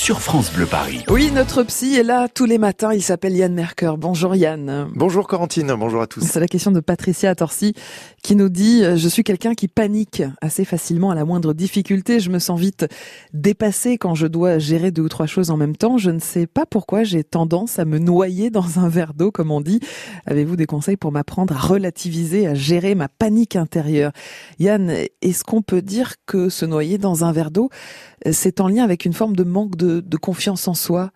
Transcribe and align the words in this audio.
sur 0.00 0.22
France 0.22 0.50
Bleu 0.50 0.64
Paris. 0.64 1.04
Oui, 1.10 1.30
notre 1.30 1.62
psy 1.62 1.94
est 1.94 2.02
là 2.02 2.26
tous 2.26 2.46
les 2.46 2.56
matins. 2.56 2.94
Il 2.94 3.02
s'appelle 3.02 3.36
Yann 3.36 3.52
Merker. 3.52 3.92
Bonjour 3.98 4.34
Yann. 4.34 4.88
Bonjour 4.94 5.28
Corentine, 5.28 5.74
bonjour 5.78 6.00
à 6.00 6.06
tous. 6.06 6.22
C'est 6.22 6.40
la 6.40 6.48
question 6.48 6.70
de 6.70 6.80
Patricia 6.80 7.34
Torsi 7.34 7.74
qui 8.22 8.34
nous 8.34 8.48
dit 8.48 8.82
Je 8.82 9.08
suis 9.08 9.24
quelqu'un 9.24 9.52
qui 9.54 9.68
panique 9.68 10.22
assez 10.40 10.64
facilement 10.64 11.10
à 11.10 11.14
la 11.14 11.26
moindre 11.26 11.52
difficulté. 11.52 12.18
Je 12.18 12.30
me 12.30 12.38
sens 12.38 12.58
vite 12.58 12.86
dépassé 13.34 13.98
quand 13.98 14.14
je 14.14 14.26
dois 14.26 14.58
gérer 14.58 14.90
deux 14.90 15.02
ou 15.02 15.08
trois 15.10 15.26
choses 15.26 15.50
en 15.50 15.58
même 15.58 15.76
temps. 15.76 15.98
Je 15.98 16.10
ne 16.10 16.18
sais 16.18 16.46
pas 16.46 16.64
pourquoi 16.64 17.04
j'ai 17.04 17.22
tendance 17.22 17.78
à 17.78 17.84
me 17.84 17.98
noyer 17.98 18.48
dans 18.48 18.78
un 18.78 18.88
verre 18.88 19.12
d'eau, 19.12 19.30
comme 19.30 19.50
on 19.50 19.60
dit. 19.60 19.80
Avez-vous 20.24 20.56
des 20.56 20.66
conseils 20.66 20.96
pour 20.96 21.12
m'apprendre 21.12 21.54
à 21.54 21.58
relativiser, 21.58 22.46
à 22.46 22.54
gérer 22.54 22.94
ma 22.94 23.08
panique 23.08 23.54
intérieure? 23.54 24.12
Yann, 24.60 24.90
est-ce 25.20 25.44
qu'on 25.44 25.60
peut 25.60 25.82
dire 25.82 26.14
que 26.24 26.48
se 26.48 26.64
noyer 26.64 26.96
dans 26.96 27.26
un 27.26 27.32
verre 27.32 27.50
d'eau, 27.50 27.68
c'est 28.30 28.60
en 28.60 28.68
lien 28.68 28.84
avec 28.84 29.04
une 29.04 29.12
forme 29.12 29.36
de 29.36 29.44
manque 29.44 29.76
de, 29.76 29.89
de 29.98 30.16
confiance 30.16 30.68
en 30.68 30.74
soi 30.74 31.10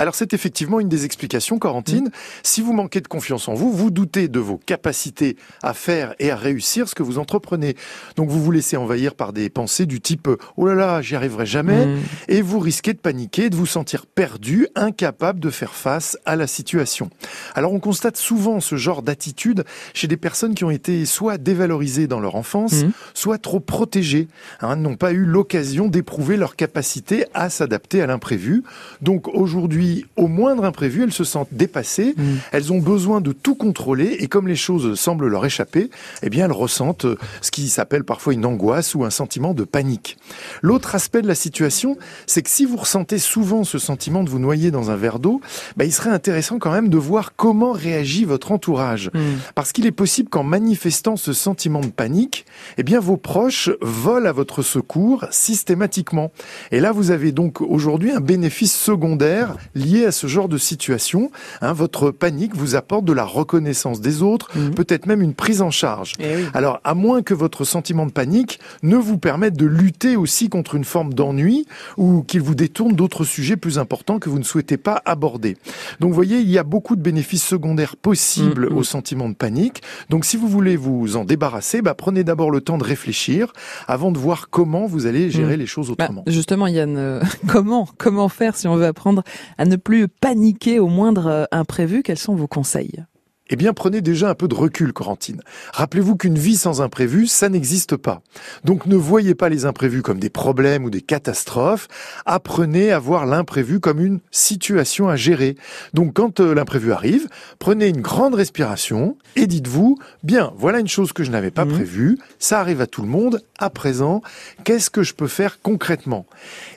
alors 0.00 0.14
c'est 0.14 0.32
effectivement 0.32 0.80
une 0.80 0.88
des 0.88 1.04
explications, 1.04 1.58
Corentine. 1.58 2.06
Mm. 2.06 2.10
Si 2.42 2.62
vous 2.62 2.72
manquez 2.72 3.02
de 3.02 3.06
confiance 3.06 3.48
en 3.48 3.54
vous, 3.54 3.70
vous 3.70 3.90
doutez 3.90 4.28
de 4.28 4.40
vos 4.40 4.56
capacités 4.56 5.36
à 5.62 5.74
faire 5.74 6.14
et 6.18 6.30
à 6.30 6.36
réussir 6.36 6.88
ce 6.88 6.94
que 6.94 7.02
vous 7.02 7.18
entreprenez. 7.18 7.76
Donc 8.16 8.30
vous 8.30 8.42
vous 8.42 8.50
laissez 8.50 8.78
envahir 8.78 9.14
par 9.14 9.34
des 9.34 9.50
pensées 9.50 9.84
du 9.84 10.00
type⁇ 10.00 10.28
Oh 10.56 10.66
là 10.66 10.74
là, 10.74 11.02
j'y 11.02 11.16
arriverai 11.16 11.44
jamais 11.44 11.84
mm. 11.84 11.98
et 12.28 12.40
vous 12.40 12.60
risquez 12.60 12.94
de 12.94 12.98
paniquer, 12.98 13.50
de 13.50 13.56
vous 13.56 13.66
sentir 13.66 14.06
perdu, 14.06 14.68
incapable 14.74 15.38
de 15.38 15.50
faire 15.50 15.74
face 15.74 16.16
à 16.24 16.34
la 16.34 16.46
situation. 16.46 17.10
Alors 17.54 17.74
on 17.74 17.78
constate 17.78 18.16
souvent 18.16 18.60
ce 18.60 18.76
genre 18.76 19.02
d'attitude 19.02 19.64
chez 19.92 20.08
des 20.08 20.16
personnes 20.16 20.54
qui 20.54 20.64
ont 20.64 20.70
été 20.70 21.04
soit 21.04 21.36
dévalorisées 21.36 22.06
dans 22.06 22.20
leur 22.20 22.36
enfance, 22.36 22.84
mm. 22.84 22.92
soit 23.12 23.36
trop 23.36 23.60
protégées, 23.60 24.28
hein, 24.62 24.76
n'ont 24.76 24.96
pas 24.96 25.12
eu 25.12 25.26
l'occasion 25.26 25.88
d'éprouver 25.88 26.38
leur 26.38 26.56
capacité 26.56 27.26
à 27.34 27.50
s'adapter 27.50 28.00
à 28.00 28.06
l'imprévu. 28.06 28.62
Donc 29.02 29.28
aujourd'hui, 29.28 29.89
au 30.16 30.26
moindre 30.26 30.64
imprévu, 30.64 31.02
elles 31.04 31.12
se 31.12 31.24
sentent 31.24 31.52
dépassées, 31.52 32.14
mm. 32.16 32.22
elles 32.52 32.72
ont 32.72 32.78
besoin 32.78 33.20
de 33.20 33.32
tout 33.32 33.54
contrôler, 33.54 34.16
et 34.20 34.26
comme 34.26 34.48
les 34.48 34.56
choses 34.56 34.98
semblent 34.98 35.28
leur 35.28 35.44
échapper, 35.44 35.90
eh 36.22 36.30
bien 36.30 36.46
elles 36.46 36.52
ressentent 36.52 37.06
ce 37.40 37.50
qui 37.50 37.68
s'appelle 37.68 38.04
parfois 38.04 38.32
une 38.32 38.46
angoisse 38.46 38.94
ou 38.94 39.04
un 39.04 39.10
sentiment 39.10 39.54
de 39.54 39.64
panique. 39.64 40.16
L'autre 40.62 40.94
aspect 40.94 41.22
de 41.22 41.28
la 41.28 41.34
situation, 41.34 41.96
c'est 42.26 42.42
que 42.42 42.50
si 42.50 42.64
vous 42.64 42.76
ressentez 42.76 43.18
souvent 43.18 43.64
ce 43.64 43.78
sentiment 43.78 44.24
de 44.24 44.30
vous 44.30 44.38
noyer 44.38 44.70
dans 44.70 44.90
un 44.90 44.96
verre 44.96 45.18
d'eau, 45.18 45.40
bah, 45.76 45.84
il 45.84 45.92
serait 45.92 46.10
intéressant 46.10 46.58
quand 46.58 46.72
même 46.72 46.88
de 46.88 46.98
voir 46.98 47.34
comment 47.36 47.72
réagit 47.72 48.24
votre 48.24 48.52
entourage. 48.52 49.10
Mm. 49.14 49.20
Parce 49.54 49.72
qu'il 49.72 49.86
est 49.86 49.92
possible 49.92 50.28
qu'en 50.28 50.44
manifestant 50.44 51.16
ce 51.16 51.32
sentiment 51.32 51.80
de 51.80 51.86
panique, 51.86 52.46
eh 52.78 52.82
bien 52.82 53.00
vos 53.00 53.16
proches 53.16 53.70
volent 53.80 54.28
à 54.28 54.32
votre 54.32 54.62
secours 54.62 55.24
systématiquement. 55.30 56.32
Et 56.70 56.80
là, 56.80 56.92
vous 56.92 57.10
avez 57.10 57.32
donc 57.32 57.60
aujourd'hui 57.60 58.10
un 58.10 58.20
bénéfice 58.20 58.74
secondaire 58.74 59.56
lié 59.80 60.06
à 60.06 60.12
ce 60.12 60.26
genre 60.26 60.48
de 60.48 60.58
situation. 60.58 61.30
Hein, 61.60 61.72
votre 61.72 62.10
panique 62.10 62.54
vous 62.54 62.76
apporte 62.76 63.04
de 63.04 63.12
la 63.12 63.24
reconnaissance 63.24 64.00
des 64.00 64.22
autres, 64.22 64.48
mhm. 64.56 64.74
peut-être 64.74 65.06
même 65.06 65.22
une 65.22 65.34
prise 65.34 65.62
en 65.62 65.70
charge. 65.70 66.14
Eh 66.20 66.44
Alors, 66.54 66.80
à 66.84 66.94
moins 66.94 67.22
que 67.22 67.34
votre 67.34 67.64
sentiment 67.64 68.06
de 68.06 68.12
panique 68.12 68.60
ne 68.82 68.96
vous 68.96 69.18
permette 69.18 69.56
de 69.56 69.66
lutter 69.66 70.16
aussi 70.16 70.48
contre 70.48 70.74
une 70.74 70.84
forme 70.84 71.14
d'ennui 71.14 71.66
ou 71.96 72.22
qu'il 72.22 72.42
vous 72.42 72.54
détourne 72.54 72.94
d'autres 72.94 73.24
sujets 73.24 73.56
plus 73.56 73.78
importants 73.78 74.18
que 74.18 74.28
vous 74.28 74.38
ne 74.38 74.44
souhaitez 74.44 74.76
pas 74.76 75.02
aborder. 75.04 75.56
Donc, 76.00 76.10
vous 76.10 76.14
voyez, 76.14 76.38
il 76.38 76.50
y 76.50 76.58
a 76.58 76.64
beaucoup 76.64 76.96
de 76.96 77.02
bénéfices 77.02 77.44
secondaires 77.44 77.96
possibles 77.96 78.68
mhm. 78.70 78.76
au 78.76 78.82
sentiment 78.82 79.28
de 79.28 79.34
panique. 79.34 79.82
Donc, 80.08 80.24
si 80.24 80.36
vous 80.36 80.48
voulez 80.48 80.76
vous 80.76 81.16
en 81.16 81.24
débarrasser, 81.24 81.82
bah, 81.82 81.94
prenez 81.94 82.24
d'abord 82.24 82.50
le 82.50 82.60
temps 82.60 82.78
de 82.78 82.84
réfléchir 82.84 83.52
avant 83.88 84.12
de 84.12 84.18
voir 84.18 84.50
comment 84.50 84.86
vous 84.86 85.06
allez 85.06 85.30
gérer 85.30 85.54
mhm. 85.54 85.60
les 85.60 85.66
choses 85.66 85.88
bah, 85.96 86.04
autrement. 86.04 86.24
justement, 86.26 86.66
Yann, 86.66 86.96
euh, 86.96 87.20
comment 87.48 87.88
comment 87.98 88.28
faire 88.28 88.56
si 88.56 88.68
on 88.68 88.76
veut 88.76 88.86
apprendre 88.86 89.22
à 89.60 89.66
ne 89.66 89.76
plus 89.76 90.08
paniquer 90.08 90.80
au 90.80 90.88
moindre 90.88 91.26
euh, 91.26 91.44
imprévu. 91.52 92.02
Quels 92.02 92.18
sont 92.18 92.34
vos 92.34 92.46
conseils? 92.46 93.04
Eh 93.50 93.56
bien, 93.56 93.72
prenez 93.72 94.00
déjà 94.00 94.30
un 94.30 94.34
peu 94.34 94.48
de 94.48 94.54
recul, 94.54 94.92
Corentine. 94.92 95.42
Rappelez-vous 95.72 96.16
qu'une 96.16 96.38
vie 96.38 96.56
sans 96.56 96.80
imprévu, 96.80 97.26
ça 97.26 97.48
n'existe 97.48 97.96
pas. 97.96 98.22
Donc 98.64 98.86
ne 98.86 98.94
voyez 98.94 99.34
pas 99.34 99.48
les 99.48 99.64
imprévus 99.64 100.02
comme 100.02 100.20
des 100.20 100.30
problèmes 100.30 100.84
ou 100.84 100.90
des 100.90 101.00
catastrophes. 101.00 101.88
Apprenez 102.26 102.92
à 102.92 103.00
voir 103.00 103.26
l'imprévu 103.26 103.80
comme 103.80 104.00
une 104.00 104.20
situation 104.30 105.08
à 105.08 105.16
gérer. 105.16 105.56
Donc 105.94 106.14
quand 106.14 106.38
euh, 106.40 106.54
l'imprévu 106.54 106.92
arrive, 106.92 107.28
prenez 107.58 107.88
une 107.88 108.00
grande 108.00 108.34
respiration 108.34 109.16
et 109.34 109.46
dites-vous, 109.46 109.98
bien, 110.22 110.52
voilà 110.56 110.78
une 110.78 110.88
chose 110.88 111.12
que 111.12 111.24
je 111.24 111.30
n'avais 111.30 111.50
pas 111.50 111.64
mmh. 111.64 111.72
prévue, 111.72 112.18
ça 112.38 112.60
arrive 112.60 112.80
à 112.80 112.86
tout 112.86 113.02
le 113.02 113.08
monde, 113.08 113.42
à 113.58 113.68
présent, 113.70 114.22
qu'est-ce 114.64 114.90
que 114.90 115.02
je 115.02 115.14
peux 115.14 115.28
faire 115.28 115.60
concrètement? 115.60 116.26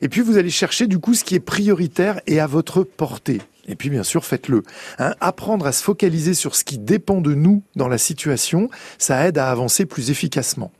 Et 0.02 0.10
puis 0.10 0.22
vous 0.22 0.38
allez 0.38 0.50
chercher 0.50 0.88
du 0.88 0.98
coup 0.98 1.14
ce 1.14 1.24
qui 1.24 1.36
est 1.36 1.40
prioritaire 1.40 2.20
et 2.26 2.40
à 2.40 2.48
votre 2.48 2.84
portée. 2.84 3.42
Et 3.68 3.76
puis 3.76 3.90
bien 3.90 4.04
sûr, 4.04 4.26
faites-le. 4.26 4.64
Hein, 5.00 5.16
apprendre 5.22 5.66
à 5.66 5.72
se 5.72 5.84
focaliser 5.84 6.34
sur 6.34 6.56
ce 6.56 6.64
qui 6.64 6.78
dépend 6.78 7.22
de 7.22 7.34
nous 7.34 7.64
dans 7.76 7.88
la 7.88 7.98
situation, 7.98 8.70
ça 8.98 9.26
aide 9.26 9.38
à 9.38 9.50
avancer 9.50 9.86
plus 9.86 10.10
efficacement. 10.12 10.72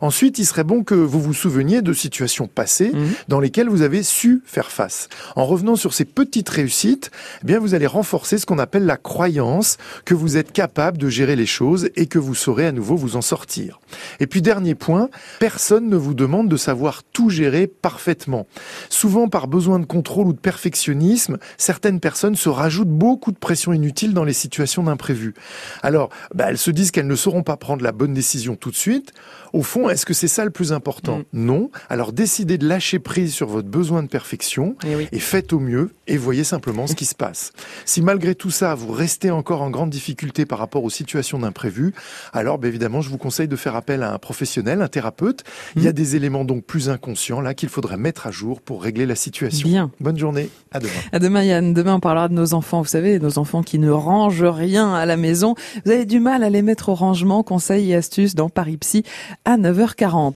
Ensuite, 0.00 0.38
il 0.38 0.44
serait 0.44 0.64
bon 0.64 0.82
que 0.82 0.94
vous 0.94 1.20
vous 1.20 1.34
souveniez 1.34 1.82
de 1.82 1.92
situations 1.92 2.48
passées 2.48 2.90
mhm. 2.92 3.12
dans 3.28 3.38
lesquelles 3.38 3.68
vous 3.68 3.82
avez 3.82 4.02
su 4.02 4.42
faire 4.44 4.72
face. 4.72 5.08
En 5.36 5.46
revenant 5.46 5.76
sur 5.76 5.94
ces 5.94 6.04
petites 6.04 6.48
réussites, 6.48 7.10
eh 7.42 7.46
bien 7.46 7.60
vous 7.60 7.74
allez 7.74 7.86
renforcer 7.86 8.38
ce 8.38 8.46
qu'on 8.46 8.58
appelle 8.58 8.86
la 8.86 8.96
croyance 8.96 9.78
que 10.04 10.14
vous 10.14 10.36
êtes 10.36 10.52
capable 10.52 10.98
de 10.98 11.08
gérer 11.08 11.36
les 11.36 11.46
choses 11.46 11.90
et 11.94 12.06
que 12.06 12.18
vous 12.18 12.34
saurez 12.34 12.66
à 12.66 12.72
nouveau 12.72 12.96
vous 12.96 13.16
en 13.16 13.22
sortir. 13.22 13.80
Et 14.18 14.26
puis 14.26 14.42
dernier 14.42 14.74
point, 14.74 15.10
personne 15.38 15.88
ne 15.88 15.96
vous 15.96 16.14
demande 16.14 16.48
de 16.48 16.56
savoir 16.56 17.02
tout 17.04 17.30
gérer 17.30 17.66
parfaitement. 17.66 18.46
Souvent 18.88 19.28
par 19.28 19.46
besoin 19.46 19.78
de 19.78 19.86
contrôle 19.86 20.28
ou 20.28 20.32
de 20.32 20.38
perfectionnisme, 20.38 21.38
certaines 21.56 22.00
personnes 22.00 22.31
se 22.36 22.48
rajoutent 22.48 22.88
beaucoup 22.88 23.32
de 23.32 23.38
pression 23.38 23.72
inutile 23.72 24.14
dans 24.14 24.24
les 24.24 24.32
situations 24.32 24.82
d'imprévu. 24.82 25.34
Alors, 25.82 26.10
bah, 26.34 26.46
elles 26.48 26.58
se 26.58 26.70
disent 26.70 26.90
qu'elles 26.90 27.06
ne 27.06 27.16
sauront 27.16 27.42
pas 27.42 27.56
prendre 27.56 27.82
la 27.82 27.92
bonne 27.92 28.14
décision 28.14 28.56
tout 28.56 28.70
de 28.70 28.76
suite. 28.76 29.12
Au 29.52 29.62
fond, 29.62 29.90
est-ce 29.90 30.06
que 30.06 30.14
c'est 30.14 30.28
ça 30.28 30.44
le 30.44 30.50
plus 30.50 30.72
important 30.72 31.18
mm. 31.18 31.24
Non. 31.34 31.70
Alors 31.88 32.12
décidez 32.12 32.58
de 32.58 32.66
lâcher 32.66 32.98
prise 32.98 33.34
sur 33.34 33.48
votre 33.48 33.68
besoin 33.68 34.02
de 34.02 34.08
perfection 34.08 34.76
eh 34.86 35.08
et, 35.12 35.18
faites 35.18 35.52
au 35.52 35.60
mieux 35.60 35.90
et 36.06 36.16
voyez 36.16 36.44
simplement 36.44 36.86
ce 36.86 36.94
qui 36.94 37.04
se 37.04 37.14
passe. 37.14 37.52
Si 37.84 38.00
malgré 38.00 38.34
tout 38.34 38.50
ça, 38.50 38.74
vous 38.74 38.92
restez 38.92 39.30
encore 39.30 39.62
en 39.62 39.70
grande 39.70 39.90
difficulté 39.90 40.46
par 40.46 40.58
rapport 40.58 40.84
aux 40.84 40.90
situations 40.90 41.38
d'imprévu, 41.38 41.92
alors 42.32 42.58
bah, 42.58 42.68
évidemment, 42.68 43.00
je 43.00 43.10
vous 43.10 43.18
conseille 43.18 43.48
de 43.48 43.56
faire 43.56 43.76
appel 43.76 44.02
à 44.02 44.12
un 44.12 44.18
professionnel, 44.18 44.80
un 44.80 44.88
thérapeute. 44.88 45.44
Il 45.76 45.82
y 45.82 45.88
a 45.88 45.90
mm. 45.90 45.94
des 45.94 46.16
éléments 46.16 46.44
donc 46.44 46.64
plus 46.64 46.88
inconscients 46.88 47.40
là 47.40 47.54
qu'il 47.54 47.68
faudrait 47.68 47.96
mettre 47.96 48.26
à 48.26 48.30
jour 48.30 48.60
pour 48.60 48.82
régler 48.82 49.06
la 49.06 49.16
situation. 49.16 49.68
Bien. 49.68 49.90
Bonne 50.00 50.18
journée. 50.18 50.48
À 50.70 50.80
demain. 50.80 50.92
À 51.12 51.18
demain 51.18 51.42
Yann. 51.42 51.74
Demain 51.74 51.94
on 51.94 52.00
de 52.28 52.34
nos 52.34 52.54
enfants. 52.54 52.82
Vous 52.82 52.88
savez, 52.88 53.18
nos 53.18 53.38
enfants 53.38 53.62
qui 53.62 53.78
ne 53.78 53.90
rangent 53.90 54.44
rien 54.44 54.94
à 54.94 55.06
la 55.06 55.16
maison. 55.16 55.54
Vous 55.84 55.92
avez 55.92 56.06
du 56.06 56.20
mal 56.20 56.44
à 56.44 56.50
les 56.50 56.62
mettre 56.62 56.88
au 56.88 56.94
rangement. 56.94 57.42
Conseils 57.42 57.90
et 57.90 57.94
astuces 57.94 58.34
dans 58.34 58.48
Paris 58.48 58.76
Psy 58.76 59.04
à 59.44 59.56
9h40. 59.56 60.30